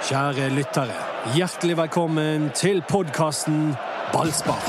[0.00, 0.94] Kjære lyttere,
[1.36, 3.74] hjertelig velkommen til podkasten
[4.14, 4.62] Ballspar.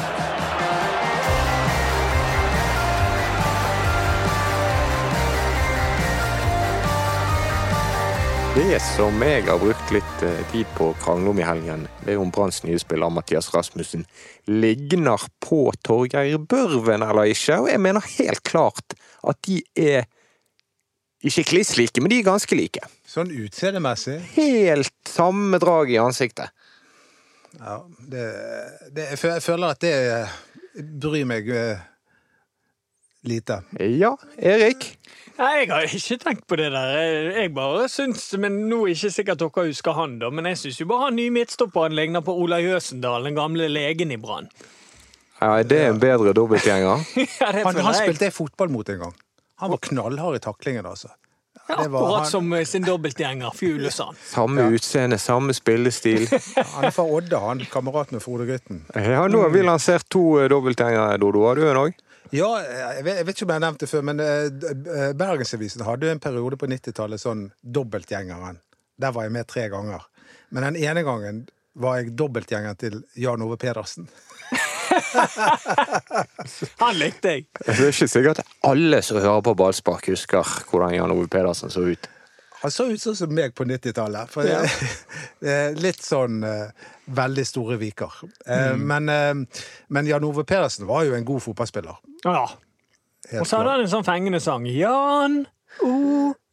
[8.58, 12.18] Det som jeg har brukt litt eh, tid på å krangle om i helgen, det
[12.18, 14.04] er om Branns nye spiller Mathias Rasmussen
[14.52, 17.62] ligner på Torgeir Børven eller ikke.
[17.64, 20.12] Og jeg mener helt klart at de er
[21.28, 22.82] ikke kliss like, men de er ganske like.
[23.08, 24.18] Sånn utseendemessig?
[24.38, 26.50] Helt samme drag i ansiktet.
[27.60, 28.26] Ja, det,
[28.96, 29.94] det, jeg føler at det
[31.04, 31.82] bryr meg eh,
[33.28, 33.62] lite.
[34.00, 34.88] Ja, Erik?
[35.38, 36.92] Nei, Jeg har ikke tenkt på det der.
[37.36, 40.82] Jeg bare syns, men Nå er ikke sikkert dere husker han, da, men jeg syns
[40.82, 44.50] jo bare han nye midtstopperen ligner på Ola Jøsendal, den gamle legen i Brann.
[45.42, 47.02] Ja, det er en bedre dobbeltgjenger.
[47.42, 49.16] Ja, Han, han spilte jeg fotball mot en gang.
[49.62, 51.12] Han var knallhard i taklingen, altså.
[51.70, 54.18] Ja, var Akkurat han- som eh, sin dobbeltgjenger, Fuglesand.
[54.34, 56.26] Samme utseende, samme spillestil.
[56.76, 58.82] Han er fra Odda, han kamerat med Frode Grytten.
[58.96, 61.46] Ja, nå har vi lansert to eh, dobbeltgjengere, Dodo.
[61.48, 62.00] Har du en òg?
[62.32, 65.14] Ja, jeg vet, jeg vet ikke om jeg har nevnt det før, men eh, eh,
[65.20, 68.60] Bergensavisen hadde en periode på 90-tallet sånn dobbeltgjengeren.
[69.02, 70.06] Der var jeg med tre ganger.
[70.52, 71.44] Men den ene gangen
[71.80, 74.08] var jeg dobbeltgjengeren til Jan Ove Pedersen.
[76.84, 77.46] Han likte jeg.
[77.66, 81.74] Det er ikke sikkert at alle som hører på ballspark, husker hvordan Jan Ove Pedersen
[81.74, 82.10] så ut.
[82.62, 84.36] Han så ut sånn som meg på 90-tallet.
[84.46, 84.60] Ja.
[85.50, 88.20] eh, Litt sånn eh, veldig store viker.
[88.46, 88.84] Mm.
[88.92, 91.98] Men, eh, men Jan Ove Pedersen var jo en god fotballspiller.
[92.28, 92.46] Ja.
[93.40, 94.68] Og så hadde han en sånn fengende sang.
[94.70, 95.44] Jan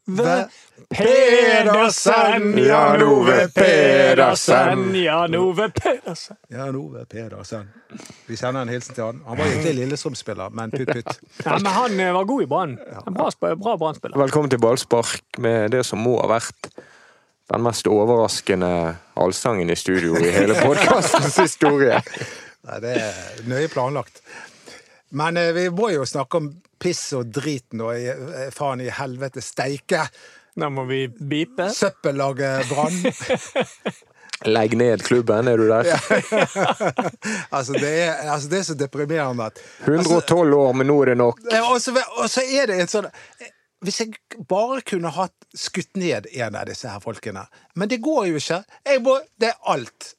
[0.08, 0.48] Ove
[0.88, 6.36] Pedersen, Jan Ove Pedersen, Jan Ove Pedersen.
[6.48, 7.68] Jan Ove Pedersen.
[8.26, 9.20] Vi sender en hilsen til han.
[9.26, 11.20] Han var egentlig Lillestrøm-spiller, men putt, putt.
[11.44, 12.78] Ja, men han eh, var god i Brann.
[13.04, 14.16] Bra, bra Brann-spiller.
[14.16, 16.72] Velkommen til ballspark med det som må ha vært
[17.52, 18.72] den mest overraskende
[19.20, 22.00] allsangen i studio i hele podkastens historie.
[22.68, 24.22] Nei, det er nøye planlagt.
[25.10, 28.90] Men eh, vi må jo snakke om piss og drit nå, i- eh, faen i
[28.92, 30.04] helvete steike.
[30.58, 31.68] Da må vi bipe.
[31.74, 33.02] Søppellaget Brann.
[34.46, 35.88] Legg ned klubben, er du der?
[37.56, 41.16] altså, det er, altså, det er så deprimerende at 112 år, men nå er det
[41.18, 41.40] nok.
[41.72, 43.08] Og så, og så er det en sånn
[43.82, 44.14] Hvis jeg
[44.50, 47.44] bare kunne hatt skutt ned en av disse her folkene
[47.78, 48.60] Men det går jo ikke.
[48.86, 50.12] Jeg må, det er alt.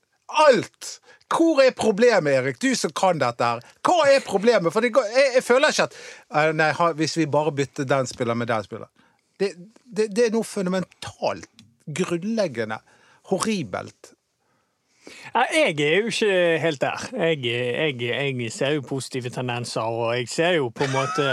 [0.47, 1.00] Alt!
[1.29, 2.57] Hvor er problemet, Erik?
[2.62, 3.59] Du som kan dette her.
[3.85, 4.73] Hva er problemet?
[4.73, 5.97] For går, jeg, jeg føler ikke at
[6.34, 8.90] eh, Nei, hvis vi bare bytter den spilleren med den spilleren
[9.40, 9.53] det,
[9.85, 11.45] det, det er noe fundamentalt,
[11.95, 12.81] grunnleggende,
[13.31, 14.13] horribelt.
[15.34, 17.06] Jeg er jo ikke helt der.
[17.13, 21.29] Jeg, jeg, jeg ser jo positive tendenser, og jeg ser jo på en måte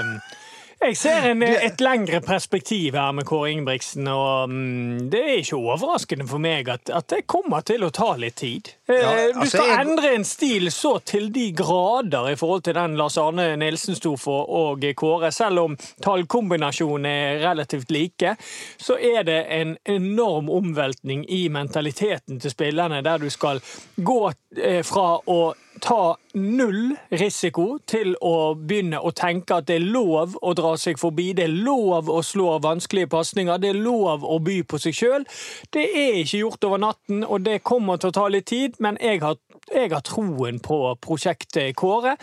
[0.77, 5.57] Jeg ser en, et lengre perspektiv her med Kåre Ingebrigtsen, og mm, det er ikke
[5.57, 8.69] overraskende for meg at, at det kommer til å ta litt tid.
[8.91, 12.77] Ja, altså, du skal jeg- endre en stil så til de grader i forhold til
[12.77, 15.33] den Lars Arne Nilsen sto for og Kåre.
[15.33, 18.37] Selv om tallkombinasjonene er relativt like,
[18.77, 23.65] så er det en enorm omveltning i mentaliteten til spillerne, der du skal
[23.97, 24.21] gå
[24.61, 25.41] eh, fra å
[25.83, 31.01] ta null risiko til å begynne å tenke at det er lov å dra seg
[31.01, 34.97] forbi, det er lov å slå vanskelige pasninger, det er lov å by på seg
[34.97, 35.27] sjøl.
[35.75, 39.01] Det er ikke gjort over natten, og det kommer til å ta litt tid, men
[39.03, 39.39] jeg har,
[39.73, 42.17] jeg har troen på prosjektet Kåre.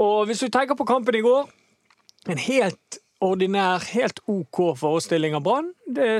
[0.00, 1.48] Og hvis du tenker på kampen i går,
[2.28, 5.70] en helt ordinær, helt OK forestilling av Brann,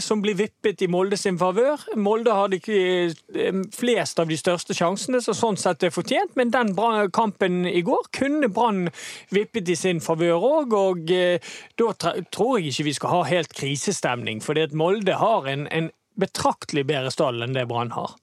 [0.03, 1.83] som blir vippet i Molde sin favør.
[1.97, 6.75] Molde hadde eh, flest av de største sjansene, så sånn sett er fortjent, men den
[7.15, 8.89] kampen i går kunne Brann
[9.35, 13.55] vippet i sin favør òg, og eh, da tror jeg ikke vi skal ha helt
[13.57, 18.19] krisestemning, fordi at Molde har en, en betraktelig bedre stall enn det Brann har.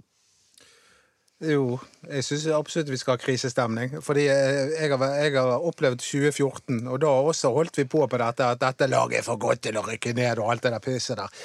[1.37, 1.75] Jo,
[2.09, 3.91] jeg syns absolutt vi skal ha krisestemning.
[4.01, 8.17] Fordi eh, jeg har, jeg har opplevd 2014, og da også holdt vi på på
[8.17, 10.81] dette at dette laget er for godt til å rykke ned, og alt det der
[10.81, 11.35] pisset der.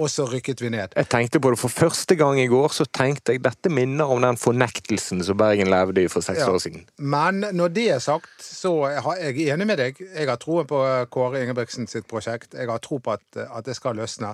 [0.00, 0.96] Og så rykket vi ned.
[0.96, 4.24] Jeg tenkte på det for første gang i går, så tenkte jeg dette minner om
[4.24, 6.48] den fornektelsen som Bergen levde i for seks Ja.
[6.48, 6.86] år siden.
[6.96, 10.00] Men når det er sagt, så er jeg enig med deg.
[10.00, 10.80] Jeg har troen på
[11.12, 12.56] Kåre Ingebrigtsen sitt prosjekt.
[12.56, 14.32] Jeg har tro på at, at det skal løsne.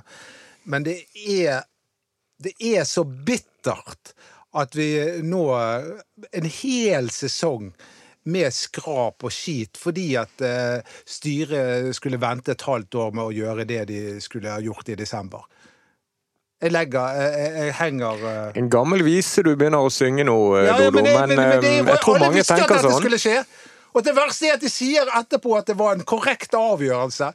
[0.71, 1.65] Men det er,
[2.39, 4.15] det er så bittert
[4.55, 4.89] at vi
[5.23, 5.43] nå
[6.33, 7.73] En hel sesong
[8.29, 13.33] med skrap og skit fordi at eh, styret skulle vente et halvt år med å
[13.33, 15.47] gjøre det de skulle ha gjort i desember.
[16.61, 20.67] Jeg legger Jeg, jeg henger eh, En gammel vise du begynner å synge nå, eh,
[20.67, 22.75] ja, ja, Dodo, men, men, men, det- eh, jeg tror alle mange visste at tenker
[22.75, 23.01] dette sånn.
[23.05, 23.37] skulle skje.
[23.95, 27.31] Og det verste er at de sier etterpå at det var en korrekt avgjørelse.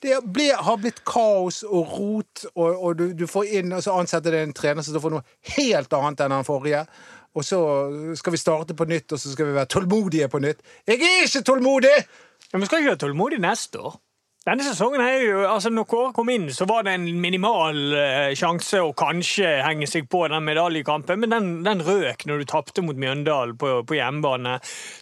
[0.00, 3.98] Det ble, har blitt kaos og rot, og, og du, du får inn, og så
[4.00, 6.84] ansetter det en trener som får noe helt annet enn den forrige.
[7.36, 7.60] Og så
[8.18, 10.64] skal vi starte på nytt, og så skal vi være tålmodige på nytt.
[10.88, 11.96] Jeg er ikke tålmodig!
[12.52, 14.00] Men skal ikke være tålmodig neste år?
[14.40, 18.30] Denne sesongen er jo, altså Når Kåre kom inn, så var det en minimal eh,
[18.40, 22.80] sjanse å kanskje henge seg på den medaljekampen, men den, den røk når du tapte
[22.80, 24.54] mot Mjøndalen på, på hjemmebane.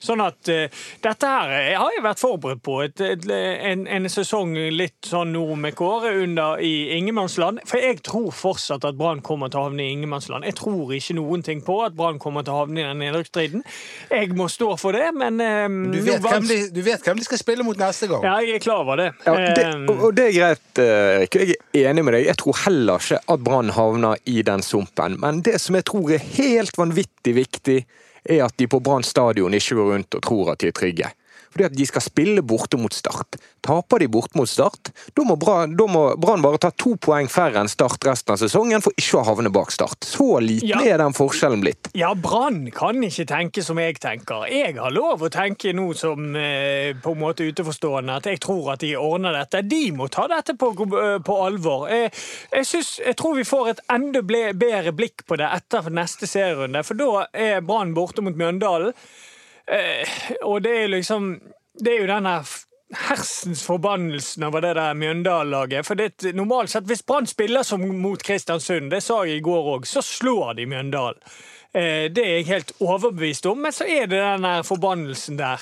[0.03, 0.75] Sånn at eh,
[1.05, 2.81] dette her jeg har jeg vært forberedt på.
[2.83, 7.63] Et, et, en, en sesong litt sånn nå med Kåre under i ingenmannsland.
[7.71, 10.51] For jeg tror fortsatt at Brann kommer til å havne i ingenmannsland.
[10.51, 13.63] Jeg tror ikke noen ting på at Brann kommer til å havne i den nedrykksstriden.
[14.11, 17.31] Jeg må stå for det, men eh, Du vet, hvem de, du vet hvem de
[17.31, 18.27] skal spille mot neste gang.
[18.27, 19.13] Ja, jeg er klar over det.
[19.29, 21.39] Ja, det, Eh, og og det er greit, eh, Erik.
[21.75, 22.27] Jeg er enig med deg.
[22.29, 25.19] Jeg tror heller ikke at Brann havner i den sumpen.
[25.21, 27.79] Men det som jeg tror er helt vanvittig viktig,
[28.29, 31.13] er at de på Brann stadion ikke går rundt og tror at de er trygge.
[31.53, 33.39] Fordi at de skal spille borte mot Start.
[33.65, 37.29] Taper de borte mot Start, da må Brann da må Brann bare ta to poeng
[37.31, 40.05] færre enn Start resten av sesongen for ikke å havne bak Start.
[40.07, 40.81] Så liten Ja.
[40.95, 41.91] er den forskjellen blitt.
[41.95, 44.47] Ja, Brann kan ikke tenke som jeg tenker.
[44.51, 48.73] Jeg har lov å tenke nå som eh, på en måte utenforstående at jeg tror
[48.75, 49.63] at de ordner dette.
[49.69, 51.89] De må ta dette på, eh, på alvor.
[51.89, 52.09] Eh,
[52.53, 56.85] jeg, synes, jeg tror vi får et enda bedre blikk på det etter neste serierunde,
[56.85, 58.93] for da er Brann borte mot Mjøndalen.
[59.69, 60.09] Eh,
[60.43, 61.41] og det er liksom
[61.85, 65.87] Det er jo denne f- hersens forbannelsen over det der Mjøndalen-laget.
[65.87, 69.71] For det, normalt sett, hvis Brann spiller som mot Kristiansund, det sa jeg i går
[69.77, 71.21] òg, så slår de Mjøndalen.
[71.75, 75.61] Eh, Det er jeg helt overbevist om, men så er det den der forbannelsen der.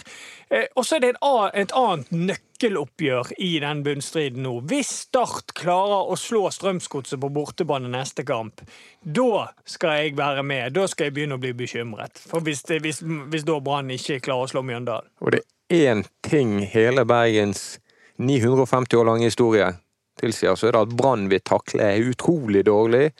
[0.50, 4.60] Eh, Og så er det et et annet nøkkeloppgjør i den bunnstriden nå.
[4.60, 8.60] Hvis Start klarer å slå Strømsgodset på bortebane neste kamp,
[9.02, 10.72] da skal jeg være med.
[10.72, 12.18] Da skal jeg begynne å bli bekymret.
[12.18, 15.10] For hvis, hvis, hvis da Brann ikke klarer å slå Mjøndalen.
[15.20, 17.80] Og det én ting hele Bergens
[18.16, 19.72] 950 år lange historie
[20.20, 23.10] tilsier, så er det at Brann vil takle utrolig dårlig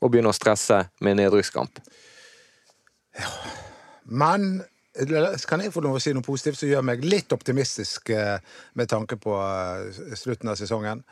[0.00, 1.80] og begynne å stresse med nedrykkskamp.
[4.06, 4.62] Men
[5.48, 8.38] kan jeg få lov å si noe positivt som gjør meg litt optimistisk eh,
[8.78, 11.02] med tanke på eh, slutten av sesongen?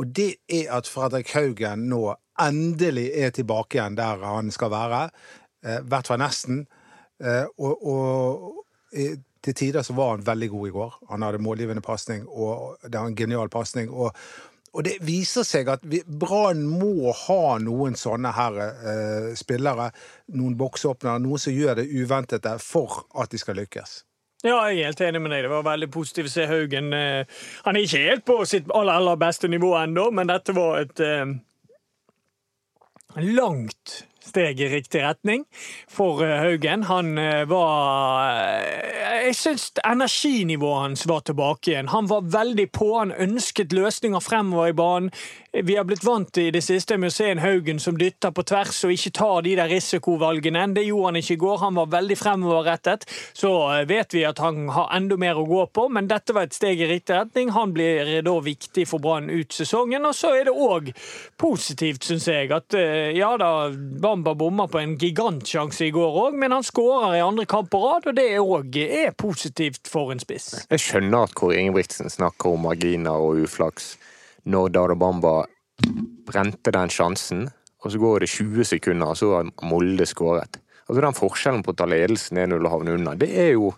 [0.00, 2.02] Og det er at Fredrik Haugen nå
[2.40, 5.02] endelig er tilbake igjen der han skal være.
[5.64, 6.66] eh, I hvert fall nesten.
[7.60, 9.00] Og, og
[9.44, 10.94] til tider så var han veldig god i går.
[11.10, 13.88] Han hadde målgivende pasning, og det var en genial pasning.
[13.90, 14.12] Og,
[14.74, 19.90] og det viser seg at Brann må ha noen sånne her eh, spillere,
[20.36, 24.02] noen boksåpnere, noen som gjør det uventede for at de skal lykkes.
[24.44, 25.42] Ja, jeg er helt enig med deg.
[25.44, 26.92] Det var veldig positivt å se Haugen.
[26.96, 27.24] eh,
[27.66, 31.00] Han er ikke helt på sitt aller, aller beste nivå ennå, men dette var et
[31.04, 31.34] eh,
[33.20, 33.79] langt
[34.24, 35.44] steg i riktig retning
[35.88, 36.84] for eh, Haugen.
[36.88, 41.92] Han eh, var eh, Jeg syns energinivået hans var tilbake igjen.
[41.92, 45.10] Han var veldig på, han ønsket løsninger fremover i banen.
[45.52, 48.44] Vi har blitt vant i det siste med å se en Haugen som dytter på
[48.46, 50.62] tvers og ikke tar de der risikovalgene.
[50.76, 51.56] Det gjorde han ikke i går.
[51.64, 53.06] Han var veldig fremoverrettet.
[53.34, 56.46] Så eh, vet vi at han har enda mer å gå på, men dette var
[56.46, 57.50] et steg i riktig retning.
[57.56, 60.06] Han blir da viktig for Brann ut sesongen.
[60.06, 60.92] Og så er det òg
[61.42, 66.38] positivt, syns jeg, at eh, ja da, Bamba bomma på en gigantsjanse i går òg,
[66.38, 70.22] men han skårer i andre kamp på rad, og det òg er positivt for en
[70.22, 70.52] spiss.
[70.70, 73.96] Jeg skjønner at Kåre Ingebrigtsen snakker om marginer og uflaks
[74.44, 75.34] når Darabamba
[76.28, 77.46] brente den sjansen,
[77.80, 80.60] og så går det 20 sekunder, og så har Molde skåret.
[80.88, 83.70] Altså Den forskjellen på å ta ledelsen 1-0 og havne unna, det er jo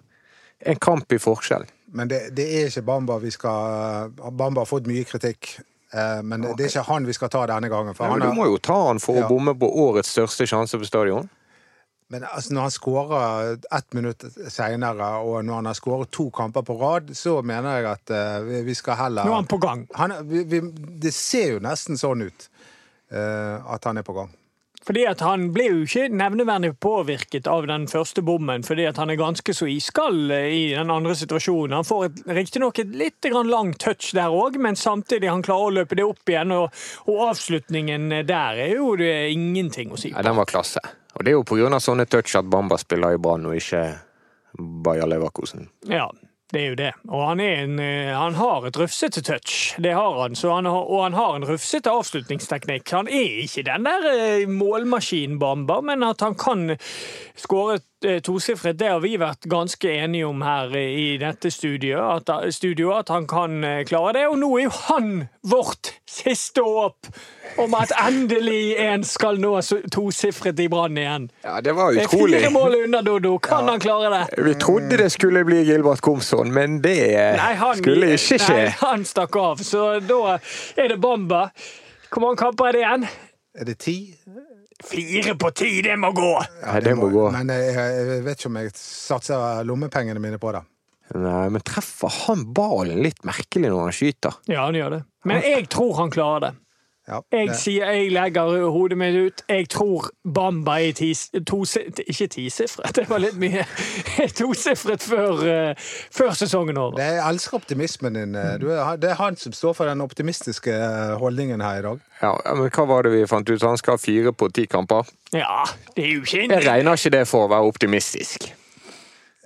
[0.65, 1.67] en kamp i forskjell.
[1.93, 5.51] Men det, det er ikke Bamba vi skal Bamba har fått mye kritikk,
[5.93, 7.97] eh, men det er ikke han vi skal ta denne gangen.
[7.99, 10.81] For han men du må jo ta han for å bomme på årets største sjanse
[10.81, 11.29] på stadion.
[12.13, 16.65] Men altså, når han skårer ett minutt seinere, og når han har skåret to kamper
[16.69, 19.87] på rad, så mener jeg at uh, vi, skal heller Nå er han på gang.
[19.97, 20.61] han, vi, vi,
[21.01, 22.49] Det ser jo nesten sånn ut
[23.17, 24.29] uh, at han er på gang.
[24.87, 29.13] Fordi at Han ble jo ikke nevneverdig påvirket av den første bommen, fordi at han
[29.13, 31.77] er ganske så iskald eh, i den andre situasjonen.
[31.79, 35.99] Han får riktignok et litt langt touch der òg, men samtidig han klarer å løpe
[35.99, 36.55] det opp igjen.
[36.57, 40.83] Og, og avslutningen der er jo det ingenting å si Ja, Nei, den var klasse.
[41.15, 43.85] Og det er jo på av sånne touch at Bamba spiller i Brann, og ikke
[44.59, 45.69] Bayer Leverkusen.
[45.89, 46.09] Ja,
[46.53, 46.91] det er jo det.
[47.09, 50.37] Og han, en, eh, han har et rufsete touch, det har han.
[50.37, 52.93] Han og han har en rufsete avslutningsteknikk.
[52.93, 56.77] Han er ikke den der eh, målmaskin-Bamba, men at han kan
[57.41, 57.81] skåre
[58.25, 63.09] tosifret, det har vi vært ganske enige om her i dette studioet, at, studio, at
[63.13, 64.27] han kan eh, klare det.
[64.31, 65.11] Og nå er jo han
[65.49, 67.09] vårt siste håp
[67.63, 69.55] om at endelig en skal nå
[69.93, 71.29] tosifret i Brann igjen.
[71.45, 72.41] Ja, det var Det er utrolig.
[72.41, 73.39] fire mål unna, Dodo.
[73.43, 74.43] Kan han klare det?
[74.45, 76.99] Vi trodde det skulle bli Gilbert Komsson, men det
[77.37, 78.57] Nei, han, skulle ikke skje.
[78.57, 80.39] Nei, han stakk av, så da
[80.77, 81.49] er det Bamba.
[82.13, 83.07] Hvor mange kamper er det igjen?
[83.61, 83.97] Er det ti?
[84.85, 86.33] Fire på ti, det må gå!
[86.63, 87.29] Ja, det må gå.
[87.35, 90.65] Men jeg, jeg vet ikke om jeg satser lommepengene mine på det.
[91.13, 94.39] Nei, men treffer han ballen litt merkelig når han skyter?
[94.49, 95.01] Ja, han gjør det.
[95.29, 96.53] Men jeg tror han klarer det.
[97.09, 99.41] Ja, Jeg sier jeg legger hodet mitt ut.
[99.51, 101.65] Jeg tror Bamba er tis, to,
[102.07, 103.65] ikke tisifret, det var litt mye.
[104.39, 105.83] Tosifret før, eh,
[106.15, 107.01] før sesongen er over.
[107.01, 108.39] det, jeg elsker optimismen din.
[108.63, 112.07] Du er, det er han som står for den optimistiske eh, holdningen her i dag.
[112.23, 113.63] Ja, men hva var det vi fant ut?
[113.67, 115.11] Han skal ha fire på ti kamper?
[115.35, 115.65] Ja,
[115.97, 118.47] det er jo ikke Jeg regner ikke det for å være optimistisk.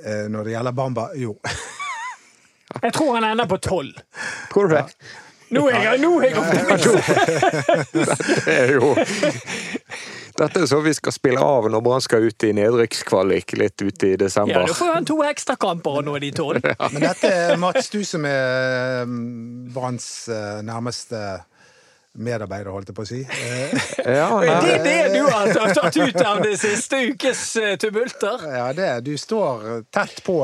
[0.04, 1.38] Eh, Når det gjelder Bamba, jo.
[2.82, 3.96] Jeg tror han ender på tolv.
[4.52, 4.84] Tror du det?
[5.54, 6.86] Nå er jeg, nå er jeg optimist!
[7.94, 8.92] Dette er jo
[10.36, 14.10] Dette er så vi skal spille av når Brann skal ut i nedrykkskvalik litt ute
[14.12, 14.52] i desember.
[14.56, 16.66] Ja, du da får han to ekstrakamper og nå er de tolv.
[16.92, 21.22] Men dette er Mats, du som er mm, Branns eh, nærmeste
[22.16, 23.22] medarbeider, holdt jeg på å si.
[24.18, 28.44] Ja, Det er det du har tatt ut av det siste ukes eh, tumulter.
[28.50, 28.92] Ja, det.
[29.06, 30.40] Du står tett på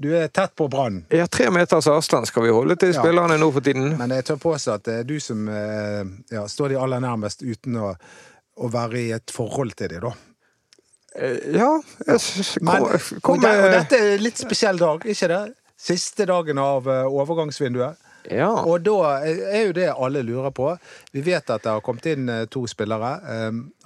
[0.00, 1.04] Du er tett på Brann.
[1.10, 3.00] ja, tre meters avstand skal vi holde til Ja.
[3.02, 3.96] spillerne nå for tiden.
[3.98, 7.42] Men jeg tør påstå at det er du som eh, ja, står de aller nærmest
[7.42, 7.94] uten å,
[8.58, 10.12] å være i et forhold til dem, da.
[11.18, 11.70] Eh, Ja,
[12.06, 12.18] Men,
[12.82, 15.40] kom, og, kom og dette er en litt spesiell dag, ikke det?
[15.78, 17.96] Siste dagen av eh, overgangsvinduet.
[18.30, 18.50] Ja.
[18.66, 20.72] Og da er jo det alle lurer på.
[21.14, 23.12] Vi vet at det har kommet inn to spillere.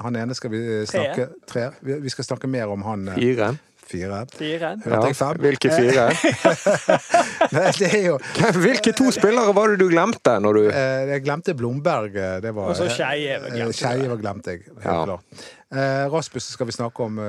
[0.03, 1.69] Han ene skal vi snakke Tre.
[1.85, 3.05] Vi vi skal snakke mer om han.
[3.15, 3.53] Fire.
[3.93, 4.21] Fire.
[4.35, 4.71] Fire.
[4.85, 5.41] Hørte jeg fem?
[5.45, 6.09] Hvilke fire?
[7.93, 8.19] Er jo
[8.63, 12.17] Hvilke to spillere var det du glemte når du eh, Jeg glemte Blomberg.
[12.17, 13.39] eh, Det var, Og så Skeie.
[13.77, 14.65] Skeie glemte jeg.
[14.83, 15.05] Helt Ja.
[15.05, 15.47] klart.
[15.73, 17.21] Eh, Rasmus skal vi snakke om.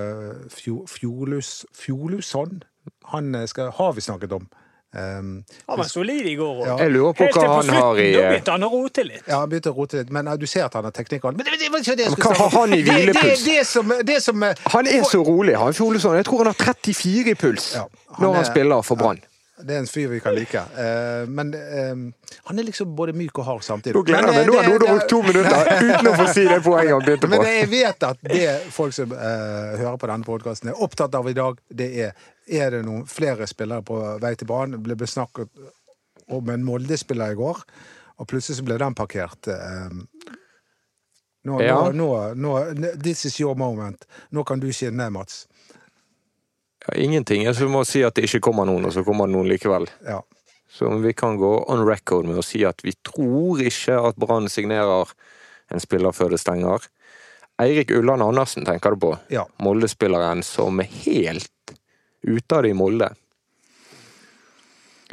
[0.89, 2.62] Fjolus Fjolusson.
[3.13, 4.48] Han skal, har vi snakket om.
[4.93, 6.67] Um, Han var solid i går òg.
[6.67, 6.75] Ja.
[6.83, 8.63] Jeg lurer på Helt til hva på han har i slutten, da eh, begynte han
[8.63, 9.23] å rote litt.
[9.27, 11.23] Ja, han begynte å rote litt, men eh, du ser at han har teknikk.
[11.33, 13.43] Men det, det var ikke det jeg Men skulle hva har han i det- hvilepuls?
[13.47, 16.15] Det, som, det som eh, Han er så rolig, han Fjolesson.
[16.21, 19.23] Jeg tror han har 34 i puls Ja, han når han er- spiller for Brann.
[19.63, 20.60] Det er en fyr vi kan like.
[20.75, 23.96] Uh, men uh, han er liksom både myk og hard samtidig.
[23.96, 24.51] Nå gleder Men, jeg meg.
[24.51, 27.39] Nå har du brukt to minutter uten å få si det poenget han begynte Men
[27.39, 27.48] på.
[27.48, 31.32] det, jeg vet at det folk som uh, hører på denne podkasten er opptatt av
[31.32, 34.82] i dag, det er er det noen flere spillere på vei til banen.
[34.84, 35.48] Det ble snakket
[36.34, 37.62] om en Molde-spiller i går,
[38.20, 39.48] og plutselig så ble den parkert.
[39.48, 39.89] eh,
[41.43, 41.91] nå, Ja.
[41.91, 44.05] nå, nå, nå This is your moment.
[44.32, 45.48] Nå kan du skinne, Mats.
[46.87, 47.45] Ja, ingenting.
[47.47, 49.87] Jeg må si at det ikke kommer noen, og så kommer det noen likevel.
[50.07, 50.21] Ja.
[50.73, 54.49] Så vi kan gå on record med å si at vi tror ikke at Brann
[54.49, 55.11] signerer
[55.71, 56.87] en spiller før det stenger.
[57.61, 59.11] Eirik Ulland Andersen tenker du på.
[59.29, 59.45] ja.
[59.61, 61.75] Molde-spilleren som er helt
[62.23, 63.11] ute av det i Molde.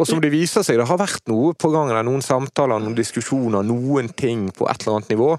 [0.01, 3.67] Og som det viser seg, det har vært noe på gang, noen samtaler, noen diskusjoner,
[3.67, 5.35] noen ting på et eller annet nivå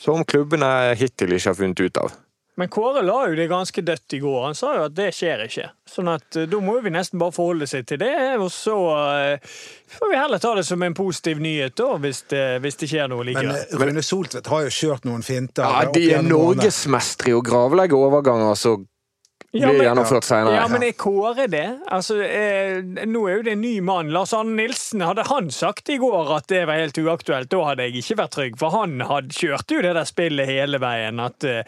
[0.00, 2.12] som klubbene hittil ikke har funnet ut av.
[2.60, 4.42] Men Kåre la jo det ganske dødt i går.
[4.44, 5.70] Han sa jo at det skjer ikke.
[5.88, 8.74] Sånn at eh, da må vi nesten bare forholde seg til det, og så
[9.14, 9.54] eh,
[9.94, 13.08] får vi heller ta det som en positiv nyhet da, hvis det, hvis det skjer
[13.08, 13.62] noe Men likevel.
[13.80, 15.64] Men Rune Soltvedt har jo kjørt noen finter.
[15.64, 18.52] Ja, de er norgesmestere i å gravlegge overganger
[19.50, 20.54] som Ja, blir men- gjennomført senere.
[20.54, 21.80] Ja, men er Kåre det?
[21.90, 24.10] Altså, eh, nå er jo det en ny mann.
[24.14, 27.82] Lars Arne Nilsen, hadde han sagt i går at det var helt uaktuelt, da hadde
[27.88, 28.58] jeg ikke vært trygg.
[28.60, 31.18] For han hadde, kjørte jo det der spillet hele veien.
[31.18, 31.62] At eh,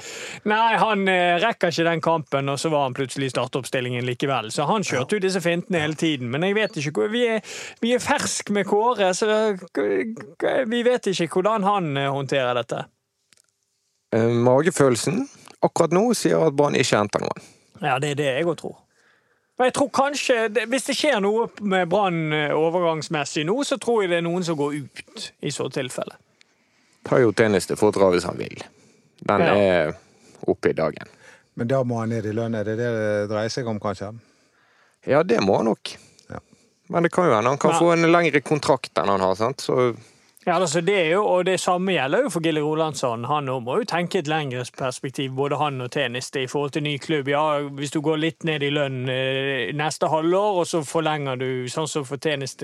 [0.45, 4.53] nei, han eh, rekker ikke den kampen, og så var han plutselig i startoppstillingen likevel.
[4.55, 6.31] Så han kjørte jo disse fintene hele tiden.
[6.31, 7.41] Men jeg vet ikke hvor Vi er,
[7.83, 9.27] vi er fersk med Kåre, så
[9.59, 12.85] eh, vi vet ikke hvordan han eh, håndterer dette.
[14.15, 15.27] Eh, Magefølelsen
[15.65, 17.43] akkurat nå sier at Brann ikke henter noen.
[17.83, 18.77] Ja, det er det jeg òg tror.
[19.59, 20.37] Og jeg tror kanskje,
[20.71, 24.45] Hvis det skjer noe med Brann eh, overgangsmessig nå, så tror jeg det er noen
[24.47, 26.15] som går ut i så tilfelle.
[27.05, 28.63] Tayo Teniste får dra hvis han vil.
[29.23, 29.55] Den Ja.
[29.55, 29.93] er
[30.49, 31.07] oppe i dagen.
[31.55, 32.55] Men da må han ned i lønn.
[32.55, 34.15] Er det det det dreier seg om, kanskje?
[35.07, 35.97] Ja, det må han nok.
[36.31, 36.39] Ja.
[36.89, 37.79] Men det kan jo hende han kan Ja.
[37.79, 39.59] få en lengre kontrakt enn han har, sant?
[39.61, 39.95] Så
[40.45, 43.29] Ja, altså det er jo, og det samme gjelder jo for Gille Rolandsson.
[43.31, 46.97] Han må jo tenke et lengre perspektiv, både han og Tennis, i forhold til ny
[46.99, 47.29] klubb.
[47.31, 51.47] Ja, Hvis du går litt ned i lønn eh, neste halvår, og så forlenger du,
[51.71, 52.57] sånn som for Tennis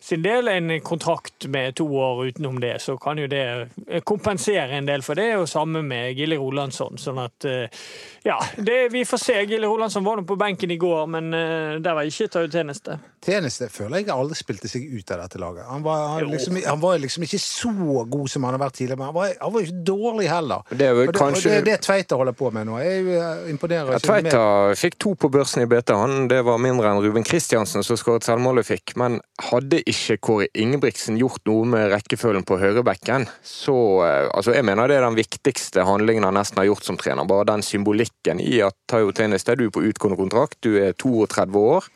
[0.00, 4.80] sin del, en kontrakt med to år utenom det, så kan jo det eh, kompensere
[4.80, 5.34] en del for det.
[5.36, 6.96] Og samme med Gille Rolandsson.
[6.96, 7.84] Sånn at eh,
[8.24, 9.36] ja, det, vi får se.
[9.44, 12.96] Gille Rolandsson var nå på benken i går, men der var ikke Tau Tjeneste.
[13.20, 15.68] Tjeneste føler jeg aldri spilte seg ut av dette laget.
[15.68, 17.70] Han var, han, liksom, han var liksom ikke så
[18.10, 20.62] god som han har vært tidligere, men han var, han var ikke dårlig heller.
[20.70, 22.78] Det er vel og det, kanskje- og det det Tveita holder på med nå.
[22.82, 23.98] Jeg eh, imponerer Ja.
[24.04, 24.42] Tveita
[24.78, 25.94] fikk to på børsen i BT.
[25.96, 28.94] Han, det var mindre enn Ruben Kristiansen som skåret selvmålet fikk.
[29.00, 33.76] Men hadde ikke Kåre Ingebrigtsen gjort noe med rekkefølgen på høyrebekken, så
[34.06, 37.26] eh, Altså, jeg mener det er den viktigste handlingen han nesten har gjort som trener.
[37.28, 41.58] Bare den symbolikken i at Tayo Tennis, du er på utgående kontrakt, du er 32
[41.58, 41.88] år.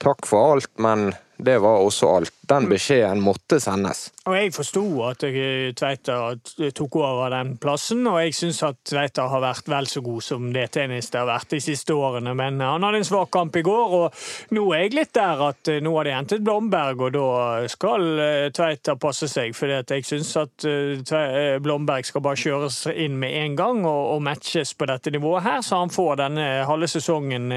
[0.00, 1.10] Takk for alt, men
[1.44, 2.34] det var også alt.
[2.50, 4.08] Den beskjeden måtte sendes.
[4.26, 6.16] Og jeg forsto at eh, Tveita
[6.74, 10.48] tok over den plassen, og jeg syns at Tveita har vært vel så god som
[10.54, 12.34] det tennis det har vært de siste årene.
[12.38, 15.70] Men han hadde en svak kamp i går, og nå er jeg litt der at
[15.70, 17.28] eh, nå har de hentet Blomberg, og da
[17.70, 19.54] skal eh, Tveita passe seg.
[19.56, 20.66] For jeg syns at
[21.62, 25.62] Blomberg skal bare kjøres inn med en gang og, og matches på dette nivået her,
[25.64, 27.52] så han får denne halve sesongen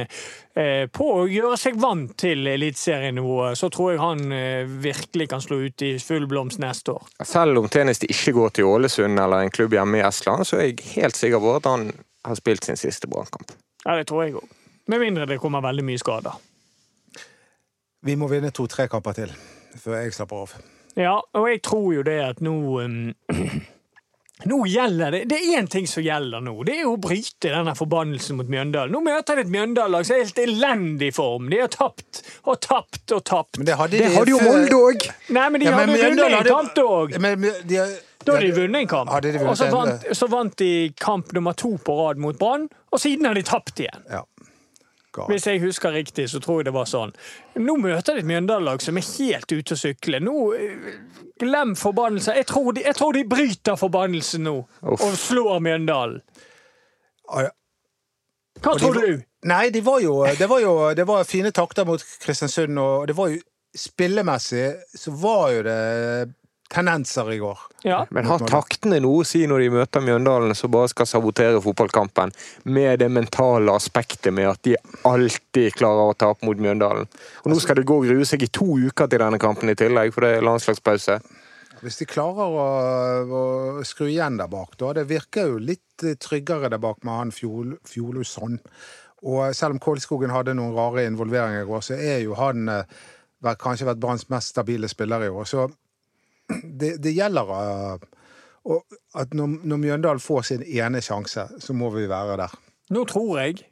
[0.53, 3.57] på å gjøre seg vant til eliteserienivået.
[3.57, 7.07] Så tror jeg han eh, virkelig kan slå ut i full blomst neste år.
[7.25, 10.69] Selv om tennis ikke går til Ålesund eller en klubb hjemme i Estland, så er
[10.69, 11.89] jeg helt sikker på at han
[12.23, 13.51] har spilt sin siste brannkamp.
[13.83, 14.47] Ja, det tror jeg òg.
[14.87, 16.39] Med mindre det kommer veldig mye skader.
[18.03, 19.35] Vi må vinne to-tre kamper til
[19.79, 20.55] før jeg slapper av.
[20.99, 23.13] Ja, og jeg tror jo det at nå um,
[24.49, 26.53] Nå gjelder det Det er én ting som gjelder nå.
[26.67, 28.93] Det er å bryte denne forbannelsen mot Mjøndalen.
[28.93, 31.49] Nå møter de et Mjøndalen-lag som er helt elendig form.
[31.51, 33.59] De har tapt og tapt og tapt.
[33.59, 35.07] Men det hadde, Det de hadde jo Molde òg!
[35.29, 37.15] Nei, men de Ja, men hadde vunnet en kamp òg.
[38.23, 39.15] Da hadde de vunnet en kamp.
[39.47, 43.27] Og så vant, så vant de kamp nummer to på rad mot Brann, og siden
[43.27, 44.03] har de tapt igjen.
[44.11, 44.23] Ja.
[45.13, 45.27] Gal.
[45.29, 47.11] Hvis jeg husker riktig, så tror jeg det var sånn.
[47.61, 50.19] Nå møter de et Mjøndalen-lag som er helt ute å sykle.
[50.23, 50.87] Nå, eh,
[51.41, 52.37] Glem forbannelsen.
[52.39, 55.01] Jeg tror de, jeg tror de bryter forbannelsen nå Uff.
[55.03, 56.21] og slår Mjøndalen.
[57.29, 57.49] Ah.
[58.61, 59.23] Hva Og tror de, du?
[59.49, 63.17] Nei, det var jo det var, jo, det var fine takter mot Kristiansund, og det
[63.17, 63.41] var jo
[63.73, 65.77] spillemessig så var jo det
[66.73, 67.59] tendenser i går.
[67.85, 67.99] Ja.
[68.09, 72.33] Men har taktene noe å si når de møter Mjøndalen som bare skal sabotere fotballkampen,
[72.65, 74.75] med det mentale aspektet med at de
[75.07, 77.09] alltid klarer å tape mot Mjøndalen?
[77.43, 79.77] Og nå skal det gå og grue seg i to uker til denne kampen i
[79.77, 81.19] tillegg, for det er landslagspause.
[81.83, 82.67] Hvis de klarer å,
[83.27, 84.93] å skru igjen der bak, da.
[84.95, 88.55] Det virker jo litt eh, tryggere der bak med han Fjol, Fjolosson.
[89.27, 93.01] Og selv om Kolskogen hadde noen rare involveringer i går, så er jo han eh,
[93.59, 95.47] kanskje vært Branns mest stabile spiller i år.
[95.47, 95.67] Så
[96.63, 98.79] det, det gjelder uh,
[99.19, 102.57] at når, når Mjøndalen får sin ene sjanse, så må vi være der.
[102.93, 103.63] Nå tror jeg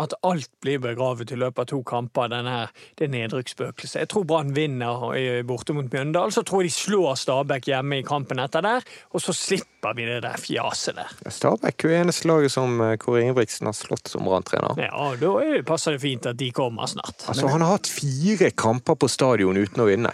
[0.00, 2.54] at alt blir begravet i løpet av to kamper, denne
[2.98, 4.00] det nedrykksspøkelset.
[4.02, 5.04] Jeg tror Brann vinner
[5.46, 6.34] borte mot Mjøndalen.
[6.34, 10.08] Så tror jeg de slår Stabæk hjemme i kampen etter der, og så slipper vi
[10.08, 11.14] det der fjaset der.
[11.30, 14.74] Stabæk er jo eneste laget som eh, Kåre Ingebrigtsen har slått som Brann-trener.
[14.82, 17.28] Ja, da er- passer det fint at de kommer snart.
[17.30, 20.10] Altså, han har hatt fire kamper på stadion uten å vinne.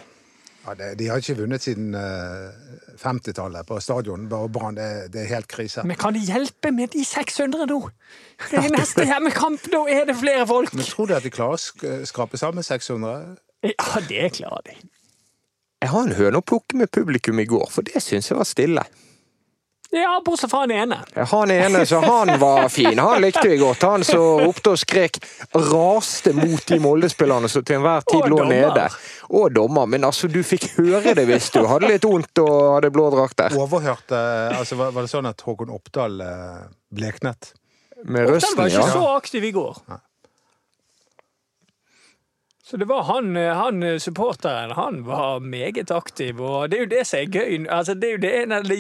[0.71, 2.51] Ja, det, de har ikke vunnet siden eh,
[3.01, 4.29] 50-tallet på stadion.
[4.31, 5.83] Og Brann, det, det er helt krise.
[5.83, 7.81] Men kan de hjelpe med de 600 nå?
[8.53, 10.75] Det er neste hjemmekamp, nå er det flere folk!
[10.79, 13.35] Men tror du at de klarer å sk skrape sammen 600?
[13.67, 14.79] Ja, det klarer de.
[15.81, 18.47] Jeg har en høne å plukke med publikum i går, for det syns jeg var
[18.47, 18.87] stille.
[19.93, 21.01] Ja, bortsett fra han ene.
[21.33, 22.99] Han ene, så han var fin.
[22.99, 23.83] Han likte vi godt.
[23.83, 25.19] Han som ropte og skrek,
[25.55, 28.69] raste mot de Molde-spillerne som til enhver tid Og lå dommer.
[28.71, 28.85] nede.
[29.35, 29.87] Og dommer.
[29.91, 33.57] Men altså, du fikk høre det hvis du hadde litt vondt og hadde blå drakter.
[33.59, 34.21] Overhørte
[34.61, 36.63] altså, var, var det sånn at Håkon Oppdal eh,
[36.95, 37.51] bleknet?
[38.07, 38.79] Med røsten, ja.
[38.79, 39.83] Oppdal var ikke så aktiv i går.
[42.71, 47.01] Så det var han, han supporteren, han var meget aktiv, og det er jo det
[47.09, 47.67] som er gøy.
[47.67, 48.77] Altså, det er jo det en av de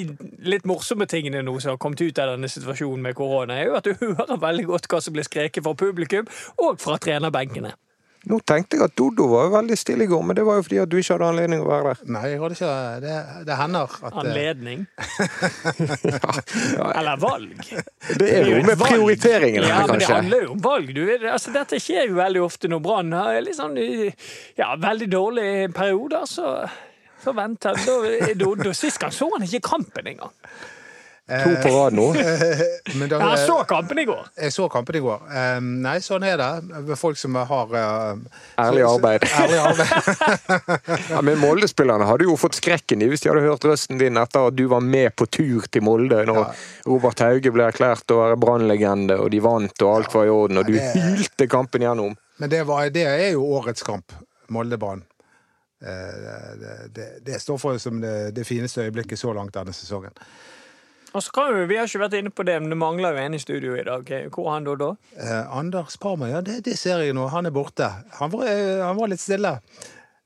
[0.46, 3.78] litt morsomme tingene nå som har kommet ut av denne situasjonen med korona, er jo
[3.80, 6.30] at du hører veldig godt hva som blir skreket fra publikum,
[6.62, 7.74] og fra trenerbenkene.
[8.28, 10.64] Nå tenkte jeg at Dodo var jo veldig stille i går, men det var jo
[10.66, 12.00] fordi at du ikke hadde anledning å være der.
[12.12, 12.72] Nei, jeg hadde ikke
[13.04, 13.14] det.
[13.48, 14.82] Det hender at eh, Anledning.
[16.80, 17.54] Ja, Eller valg.
[18.20, 18.90] det er jo med valg.
[18.92, 20.92] prioriteringene Ja, her, men det handler jo om valg.
[20.96, 26.28] Du, altså, dette skjer jo veldig ofte når Brann har sånn ja, veldig dårlige perioder.
[26.28, 26.52] Så,
[27.24, 28.36] så venter er
[28.76, 30.34] Sist gang så han ikke kampen engang.
[31.30, 32.06] To på rad nå.
[32.98, 34.24] Men da, Jeg så kampen i går.
[34.42, 35.20] Jeg så kampen i går.
[35.30, 36.48] Eh, nei, sånn er det.
[36.88, 38.22] Med Folk som har eh,
[38.64, 39.26] Ærlig arbeid.
[39.42, 40.88] Ærlig arbeid.
[41.10, 44.48] Ja, men Molde-spillerne hadde jo fått skrekken i hvis de hadde hørt røsten din etter
[44.50, 46.50] at du var med på tur til Molde når
[46.86, 50.60] Robert Hauge ble erklært å være brannlegende, og de vant og alt var i orden,
[50.62, 52.16] og du det- hylte kampen gjennom.
[52.40, 54.14] Men det, var, det er jo årets kamp.
[54.50, 55.02] Molde-Brann.
[55.82, 60.14] Eh, det, det, det står for som det, det fineste øyeblikket så langt denne sesongen.
[61.10, 63.22] Og så kan vi, vi har ikke vært inne på det, men det mangler jo
[63.24, 64.12] en i studio i dag.
[64.30, 64.74] Hvor er han da?
[64.78, 64.90] da?
[65.18, 67.26] Eh, Anders Parma, ja, det, det ser jeg nå.
[67.32, 67.88] Han er borte.
[68.20, 69.56] Han var, eh, han var litt stille.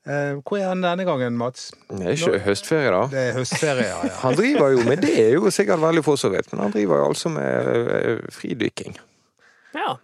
[0.04, 1.70] Eh, hvor er han denne gangen, Mats?
[1.88, 3.04] Det er ikke høstferie, da.
[3.08, 4.00] Det er høstferie, ja.
[4.04, 4.16] ja.
[4.26, 7.00] Han driver jo med det, er jo sikkert veldig få som vet, men han driver
[7.00, 8.98] jo altså med eh, fridykking.
[9.72, 9.94] Ja.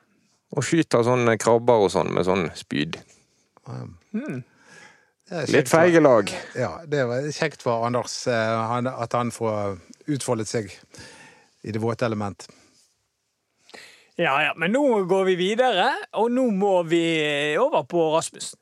[0.57, 2.97] Og skyter sånne krabber og sånn med sånn spyd.
[3.69, 4.40] Er
[5.31, 6.31] Litt feige lag.
[6.59, 9.77] Ja, det var kjekt for Anders eh, at han får
[10.11, 10.73] utfoldet seg
[11.62, 12.49] i det våte element.
[14.16, 14.53] ja, ja.
[14.57, 17.05] Men nå går vi videre, og nå må vi
[17.61, 18.59] over på Rasmussen.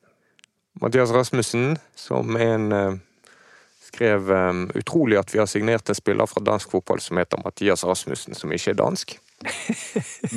[0.79, 2.93] Mathias Rasmussen, som en eh,
[3.89, 7.83] skrev eh, utrolig at vi har signert en spiller fra dansk fotball som heter Mathias
[7.83, 9.17] Rasmussen, som ikke er dansk.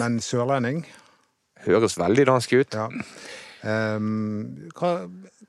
[0.01, 0.87] Men sørlending,
[1.63, 2.75] Høres veldig dansk ut.
[2.75, 2.89] ja.
[3.63, 4.93] Ehm, hva,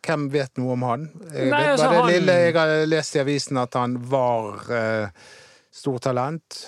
[0.05, 1.07] hvem vet noe om han?
[1.33, 3.97] Jeg Nei, vet altså, bare det han- lille jeg har lest i avisen, at han
[4.11, 5.07] var uh,
[5.73, 6.61] stort talent.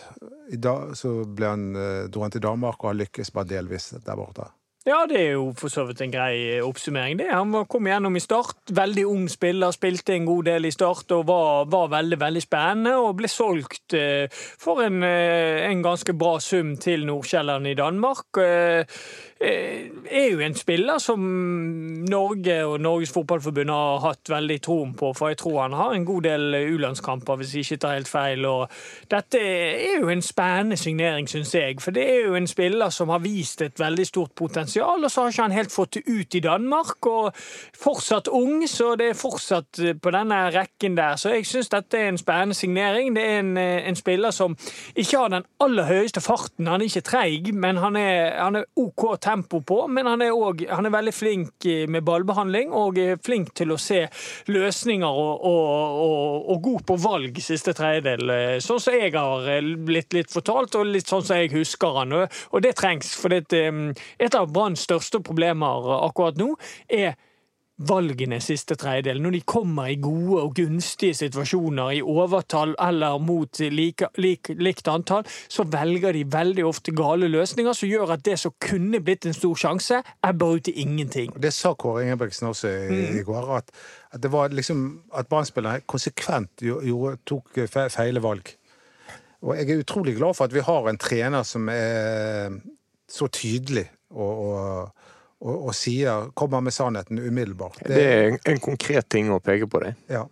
[0.52, 3.92] I dag så ble han, uh, dro han til Danmark og har lykkes bare delvis
[4.06, 4.50] der borte.
[4.86, 7.18] Ja, det er jo for så vidt en grei oppsummering.
[7.18, 7.32] det.
[7.34, 8.60] Han kom igjennom i start.
[8.70, 12.94] Veldig ung spiller, spilte en god del i start og var, var veldig veldig spennende.
[13.02, 14.28] Og ble solgt eh,
[14.62, 18.30] for en, eh, en ganske bra sum til Nordkjelleren i Danmark.
[19.40, 21.20] Eh, er jo en spiller som
[22.10, 26.06] Norge og Norges Fotballforbund har hatt veldig troen på, for jeg tror han har en
[26.08, 28.46] god del U-landskamper, hvis jeg ikke tar helt feil.
[28.48, 28.72] Og
[29.12, 31.82] dette er jo en spennende signering, syns jeg.
[31.84, 35.26] For det er jo en spiller som har vist et veldig stort potensial, og så
[35.26, 37.06] har ikke han helt fått det ut i Danmark.
[37.06, 37.36] Og
[37.84, 41.20] fortsatt ung, så det er fortsatt eh, på denne rekken der.
[41.20, 43.12] Så jeg syns dette er en spennende signering.
[43.16, 44.56] Det er en, eh, en spiller som
[44.96, 46.72] ikke har den aller høyeste farten.
[46.72, 49.80] Han er ikke treig, men han er, han er OK tempo på.
[49.92, 53.80] Men han er, også, han er veldig flink med ballbehandling og er flink til å
[53.82, 54.04] se
[54.52, 58.34] løsninger og, og, og, og god på valg siste tredjedel.
[58.64, 62.16] Sånn som jeg har eh, blitt litt fortalt, og litt sånn som jeg husker han.
[62.26, 63.82] Og, det trengs, for eh,
[64.20, 66.54] et av Branns største problemer akkurat nå
[66.92, 67.16] er
[67.76, 73.60] valgene siste tredjedel, når de kommer i gode og gunstige situasjoner, i overtall eller mot
[73.60, 78.38] like, like, likt antall, så velger de veldig ofte gale løsninger som gjør at det
[78.40, 81.34] som kunne blitt en stor sjanse, ebber ut i ingenting.
[81.36, 83.74] Det sa Kåre Ingebrigtsen også i, i går, at,
[84.16, 88.56] at det var liksom at Brann-spillerne konsekvent gjorde, tok fe- feile valg.
[89.46, 92.56] Og jeg er utrolig glad for at vi har en trener som er
[93.12, 93.86] så tydelig
[94.16, 95.05] og, og,
[95.44, 97.82] og, og sier kommer med sannheten umiddelbart.
[97.86, 99.96] Det er en, en konkret ting å peke på det.
[100.12, 100.24] Ja.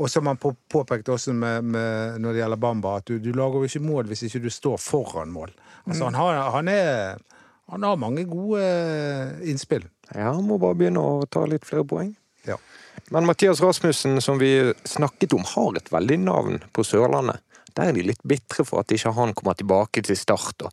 [0.00, 3.34] Og som han på, påpekte også med, med, når det gjelder Bamba, at du, du
[3.36, 5.52] lager jo ikke mål hvis ikke du står foran mål.
[5.84, 7.18] Altså, han, har, han, er,
[7.68, 8.62] han har mange gode
[9.44, 9.84] innspill.
[10.14, 12.14] Ja, han må bare begynne å ta litt flere poeng.
[12.48, 12.56] Ja.
[13.12, 17.42] Men Mathias Rasmussen, som vi snakket om, har et veldig navn på Sørlandet.
[17.76, 20.64] Der er de litt bitre for at ikke han kommer tilbake til start.
[20.64, 20.72] Og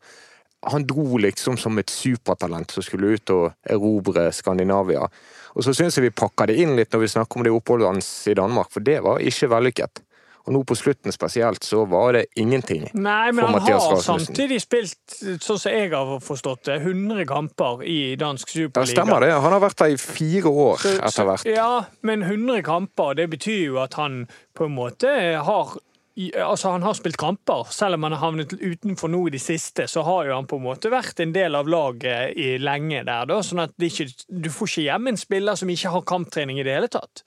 [0.71, 5.08] han dro liksom som et supertalent som skulle ut og erobre Skandinavia.
[5.56, 7.89] Og så syns jeg vi pakka det inn litt når vi snakker om det oppholdet
[7.89, 10.03] hans i Danmark, for det var ikke vellykket.
[10.47, 14.62] Og nå på slutten spesielt så var det ingenting Nei, men han Mathias har samtidig
[14.63, 15.01] spilt,
[15.43, 19.34] sånn som jeg har forstått det, 100 kamper i dansk Ja, Det stemmer det.
[19.36, 21.49] Han har vært der i fire år etter hvert.
[21.51, 21.71] Ja,
[22.08, 24.23] men 100 kamper, det betyr jo at han
[24.56, 25.12] på en måte
[25.43, 25.75] har
[26.17, 27.67] Altså, han har spilt kamper.
[27.69, 30.58] Selv om han har havnet utenfor nå i det siste, så har jo han på
[30.58, 33.38] en måte vært en del av laget i lenge der, da.
[33.45, 36.65] Sånn at det ikke, du får ikke hjem en spiller som ikke har kamptrening i
[36.65, 37.21] det hele tatt.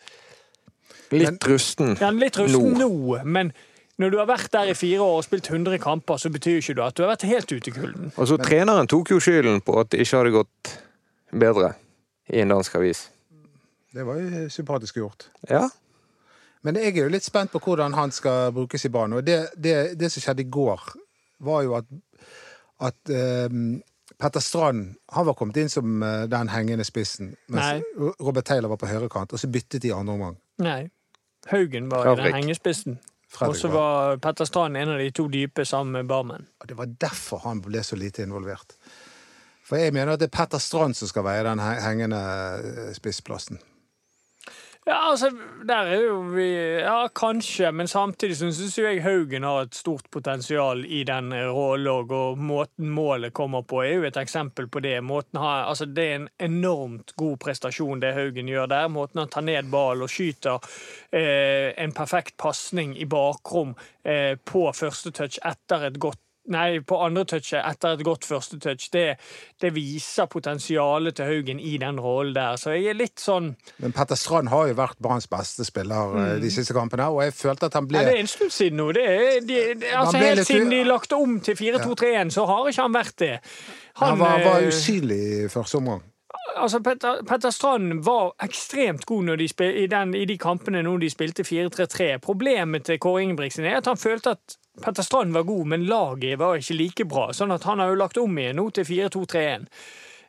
[1.15, 2.89] Litt rusten Ja, er litt rusten nå.
[2.89, 3.53] nå, men
[4.01, 6.63] når du har vært der i fire år og spilt 100 kamper, så betyr jo
[6.65, 8.13] ikke det at du har vært helt ute i kulden.
[8.17, 10.71] Og så treneren tok jo skylden på at det ikke hadde gått
[11.31, 11.75] bedre
[12.33, 13.05] i en dansk avis.
[13.95, 15.27] Det var jo sympatisk gjort.
[15.51, 15.67] Ja,
[16.67, 19.19] Men jeg er jo litt spent på hvordan han skal brukes i banen.
[19.21, 20.83] Og det, det, det som skjedde i går,
[21.41, 21.89] var jo at,
[22.85, 23.13] at
[23.49, 23.79] um,
[24.21, 27.85] Petter Strand han var kommet inn som eh, den hengende spissen, mens
[28.21, 30.37] Robert Taylor var på høyrekant, og så byttet de andre omgang.
[30.61, 30.83] Nei.
[31.49, 32.27] Haugen var i Fredrik.
[32.27, 32.99] den hengespissen.
[33.47, 36.49] Og så var Petter Strand en av de to dype sammen med Barmen.
[36.61, 38.75] Og det var derfor han ble så lite involvert.
[39.65, 42.21] For jeg mener at det er Petter Strand som skal veie den hengende
[42.59, 43.63] eh, spissplassen.
[44.91, 45.29] Ja, altså,
[45.69, 46.49] der er jo vi
[46.83, 52.39] Ja, kanskje, men samtidig syns jeg Haugen har et stort potensial i den rollen og
[52.39, 54.97] måten målet kommer på, er jo et eksempel på det.
[55.37, 58.89] Har, altså, det er en enormt god prestasjon, det Haugen gjør der.
[58.91, 60.59] Måten han tar ned ballen og skyter
[61.13, 66.19] eh, en perfekt pasning i bakrom eh, på første touch etter et godt
[66.51, 68.89] Nei, på andre touchet etter et godt første touch.
[68.93, 69.05] Det,
[69.63, 72.59] det viser potensialet til Haugen i den rollen der.
[72.61, 76.29] Så jeg er litt sånn Men Petter Strand har jo vært Branns beste spiller mm.
[76.43, 78.81] de siste kampene, og jeg følte at han ble Ja, det er en stund siden
[78.83, 78.91] nå.
[78.97, 82.71] Det er, de, de, altså, helt litt siden de lagte om til 4-2-3-1, så har
[82.71, 83.35] ikke han vært det.
[84.01, 86.03] Han var, var eh, usynlig i første omgang.
[86.57, 91.11] altså Petter, Petter Strand var ekstremt god spil, i, den, i de kampene når de
[91.11, 92.17] spilte 4-3-3.
[92.23, 96.39] Problemet til Kåre Ingebrigtsen er at han følte at Petter Strand var god, men laget
[96.39, 97.31] var ikke like bra.
[97.35, 99.67] Sånn at han har jo lagt om igjen nå til 4-2-3-1.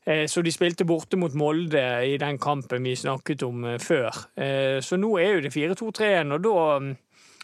[0.03, 4.09] Eh, Så de spilte borte mot Molde i den kampen vi snakket om eh, før.
[4.35, 6.95] Eh, Så nå er jo det 4-2-3-1, og da mm,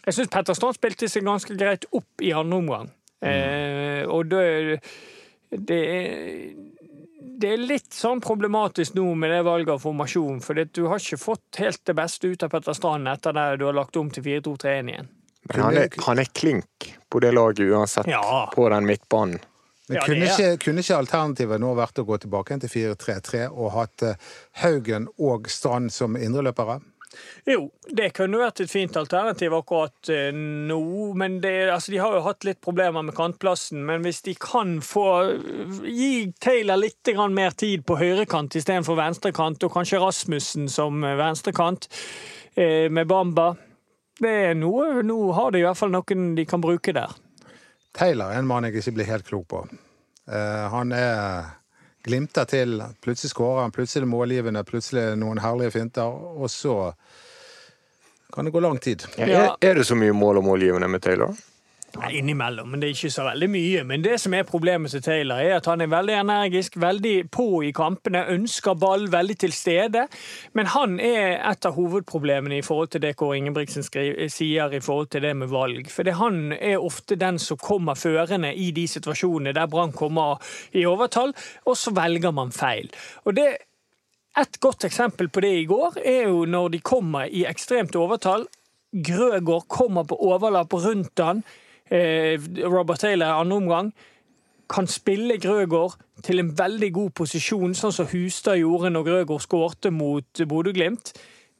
[0.08, 2.90] Jeg syns Petter Strand spilte seg ganske greit opp i andre omgang.
[3.20, 4.06] Mm.
[4.14, 4.68] Og det er,
[7.42, 11.20] det er litt sånn problematisk nå med det valget av formasjon, for du har ikke
[11.20, 14.24] fått helt det beste ut av Petter Strand etter det du har lagt om til
[14.24, 15.10] 4-2-3-1 igjen.
[15.48, 18.50] Men han er, han er klink på det laget uansett, Ja.
[18.54, 19.38] på den midtbanen.
[19.88, 23.72] Men kunne, det ikke, kunne ikke alternativet nå vært å gå tilbake til 4-3-3 og
[23.72, 24.18] hatt eh,
[24.60, 26.76] Haugen og Strand som indreløpere?
[27.48, 30.80] Jo, det kunne vært et fint alternativ akkurat eh, nå,
[31.16, 33.80] men det, altså, de har jo hatt litt problemer med kantplassen.
[33.88, 35.06] Men hvis de kan få
[35.88, 41.88] gi Taylor litt mer tid på høyrekant istedenfor venstrekant, og kanskje Rasmussen som eh, venstrekant
[42.60, 43.54] eh, med Bamba
[44.22, 47.14] det er noe, Nå har de i hvert fall noen de kan bruke der.
[47.96, 49.62] Taylor er en mann jeg ikke blir helt klok på.
[50.28, 51.54] Uh, han er
[52.04, 52.82] glimter til.
[53.04, 56.92] Plutselig skårer han, plutselig er målgivende, plutselig noen herlige finter, og så
[58.34, 59.06] kan det gå lang tid.
[59.16, 59.28] Ja.
[59.28, 61.34] Er, er det så mye mål og målgivende med Taylor?
[61.96, 63.82] Nei, Innimellom, men det er ikke så veldig mye.
[63.88, 67.46] Men det som er problemet til Taylor, er at han er veldig energisk, veldig på
[67.64, 70.02] i kampene, ønsker ball, veldig til stede.
[70.52, 74.82] Men han er et av hovedproblemene i forhold til det Kåre Ingebrigtsen skriver, sier i
[74.84, 75.88] forhold til det med valg.
[75.90, 80.44] For han er ofte den som kommer førende i de situasjonene der Brann kommer
[80.76, 81.32] i overtall,
[81.64, 82.92] og så velger man feil.
[83.24, 83.48] Og det
[84.38, 88.44] et godt eksempel på det i går er jo når de kommer i ekstremt overtall.
[88.92, 91.42] Grøgaard kommer på overlapp rundt han.
[91.90, 93.92] Eh, Robert Taylor i andre omgang
[94.68, 99.92] kan spille Grøgaard til en veldig god posisjon, sånn som Hustad gjorde når Grøgaard skårte
[99.94, 101.14] mot Bodø-Glimt.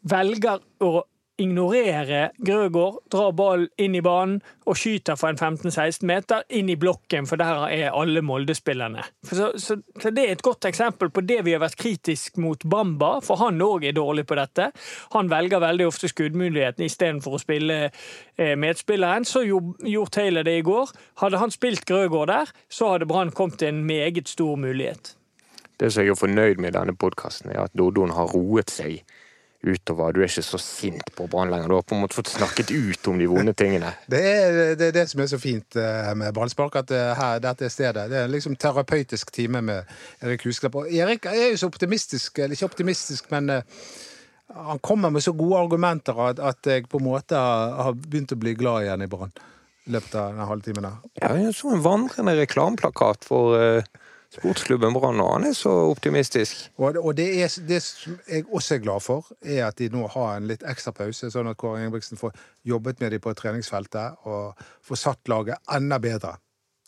[0.09, 1.03] Velger å
[1.39, 6.77] ignorere Grøgaard, drar ballen inn i banen og skyter fra en 15-16 meter inn i
[6.77, 9.05] blokken, for der er alle Molde-spillerne.
[9.23, 12.65] Så, så, så Det er et godt eksempel på det vi har vært kritisk mot
[12.69, 14.71] Bamba, for han òg er dårlig på dette.
[15.15, 19.29] Han velger veldig ofte skuddmuligheten istedenfor å spille eh, medspilleren.
[19.29, 20.91] Så gjorde Taylor det i går.
[21.23, 25.15] Hadde han spilt Grøgaard der, så hadde Brann kommet til en meget stor mulighet.
[25.79, 29.05] Det som jeg er fornøyd med i denne podkasten, er at Dodon har roet seg
[29.63, 30.13] utover.
[30.13, 31.69] Du er ikke så sint på Brann lenger.
[31.69, 33.91] Du har på en måte fått snakket ut om de vonde tingene.
[34.13, 37.41] Det er det, er det som er så fint eh, med ballspark, at eh, her,
[37.43, 38.07] dette stedet.
[38.11, 40.79] Det er liksom terapeutisk time med Erik Husklepp.
[40.79, 43.85] Og Erik er jo så optimistisk, eller ikke optimistisk, men eh,
[44.55, 48.41] han kommer med så gode argumenter at, at jeg på en måte har, begynt å
[48.41, 49.35] bli glad igjen i Brann.
[49.89, 50.97] I løpet av denne halvtimen der.
[51.23, 53.89] Ja, jeg så en vandrende reklameplakat for eh,
[54.35, 56.69] sportsklubben Brann, og han er så optimistisk.
[56.77, 57.81] Og, det, er, det
[58.29, 61.49] jeg også er glad for, er at de nå har en litt ekstra pause, sånn
[61.49, 62.37] at Kåre Ingebrigtsen får
[62.69, 66.37] jobbet med dem på treningsfeltet og får satt laget enda bedre.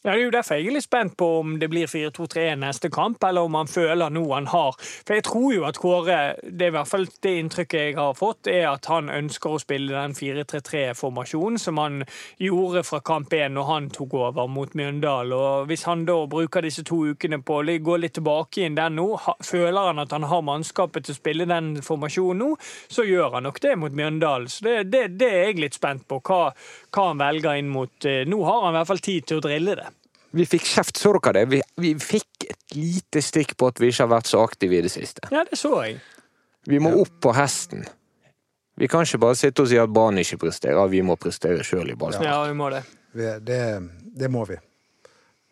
[0.03, 2.89] Ja, Det er jo derfor jeg er litt spent på om det blir 4-2-3 neste
[2.89, 4.79] kamp, eller om han føler noe han har.
[4.81, 8.15] For jeg tror jo at Kåre, det er i hvert fall det inntrykket jeg har
[8.17, 11.99] fått, er at han ønsker å spille den 4-3-3-formasjonen som han
[12.41, 15.35] gjorde fra kamp 1 når han tok over mot Mjøndal.
[15.37, 18.97] Og Hvis han da bruker disse to ukene på å gå litt tilbake inn den
[18.97, 19.07] nå,
[19.45, 22.55] føler han at han har mannskapet til å spille den formasjonen nå,
[22.89, 24.49] så gjør han nok det mot Mjøndal.
[24.49, 26.55] Så det, det, det er jeg litt spent på, hva,
[26.95, 29.45] hva han velger inn mot eh, Nå har han i hvert fall tid til å
[29.45, 29.89] drille det.
[30.37, 31.45] Vi fikk kjeft, så dere det?
[31.51, 34.83] Vi, vi fikk et lite stikk på at vi ikke har vært så aktive i
[34.87, 35.27] det siste.
[35.35, 35.97] Ja, det så jeg.
[36.71, 37.83] Vi må opp på hesten.
[38.79, 41.91] Vi kan ikke bare sitte og si at Brann ikke presterer, vi må prestere sjøl
[41.91, 42.29] i ballspark.
[42.31, 42.85] Ja, vi må det.
[43.13, 43.61] Vi- Det,
[44.23, 44.57] det må vi.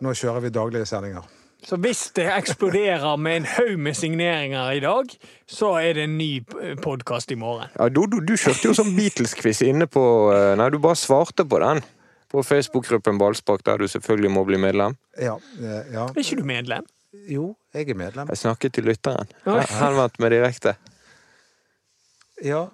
[0.00, 1.26] Nå kjører vi daglige sendinger.
[1.66, 5.10] Så hvis det eksploderer med en haug med signeringer i dag,
[5.50, 6.30] så er det en ny
[6.84, 7.68] podkast i morgen.
[7.74, 10.02] Ja, du, du kjørte jo sånn Beatles-quiz inne på
[10.34, 11.82] eh, Nei, du bare svarte på den.
[12.28, 14.94] På Facebook-gruppen Ballspark, der du selvfølgelig må bli medlem.
[15.18, 16.06] Ja, eh, ja.
[16.06, 16.86] Er ikke du medlem?
[17.28, 18.30] Jo, jeg er medlem.
[18.30, 19.30] Jeg snakket til lytteren.
[19.48, 20.76] Han Henvendt meg direkte.
[22.44, 22.68] Ja,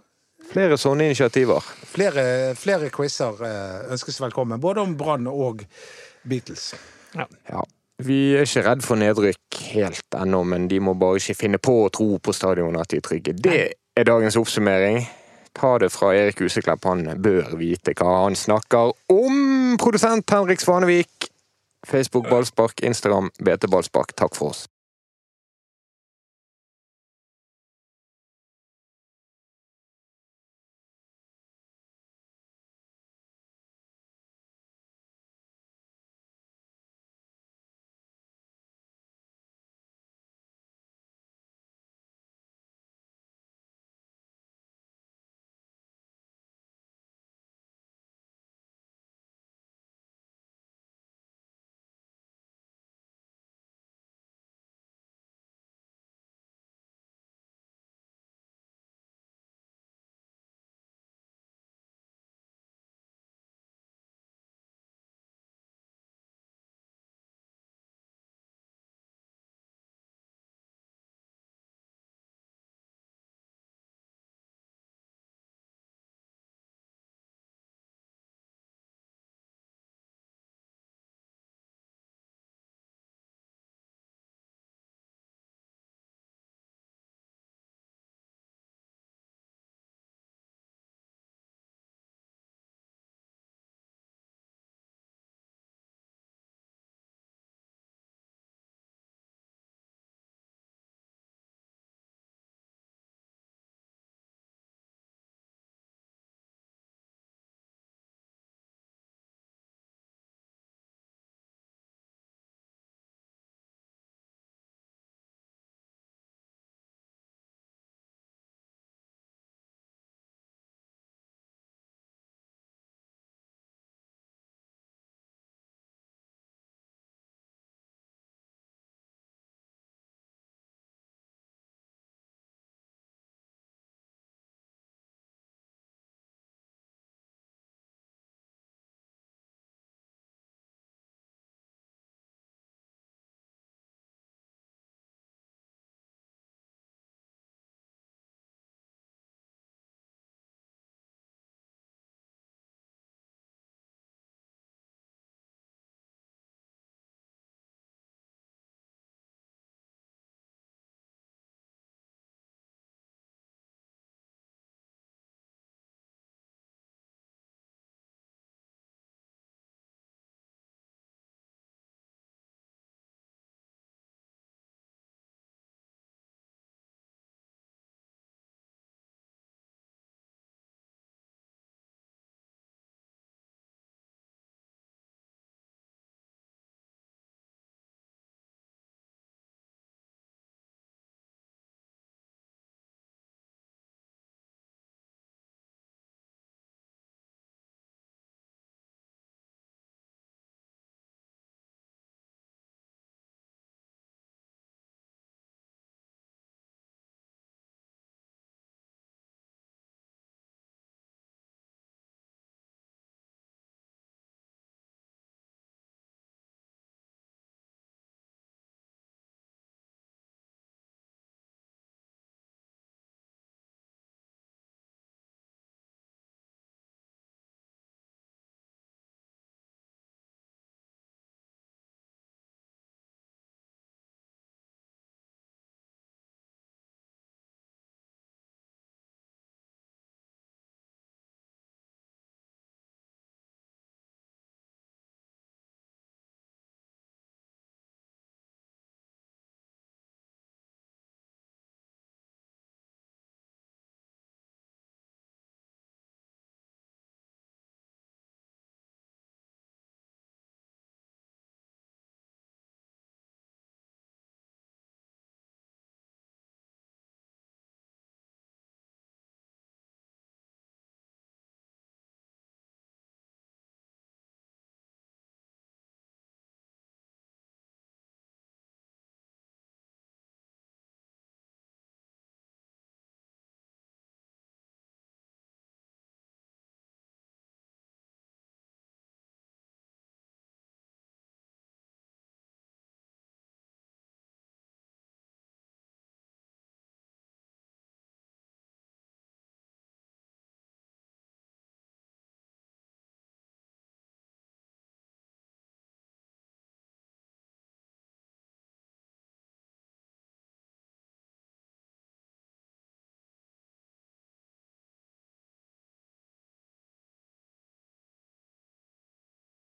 [0.45, 1.65] Flere sånne initiativer.
[1.89, 2.25] Flere,
[2.59, 5.65] flere quizer eh, ønskes velkommen, både om Brann og
[6.29, 6.73] Beatles.
[7.15, 7.27] Ja.
[7.49, 7.63] Ja.
[8.03, 11.77] Vi er ikke redd for nedrykk helt ennå, men de må bare ikke finne på
[11.85, 13.37] å tro på stadionet at de er trygge.
[13.39, 13.61] Det
[13.95, 15.05] er dagens oppsummering.
[15.55, 19.77] Ta det fra Erik Huseklepp, han bør vite hva han snakker om.
[19.79, 21.31] Produsent Henrik Svanevik.
[21.87, 24.17] Facebook Ballspark, Instagram BT Ballspark.
[24.19, 24.65] Takk for oss.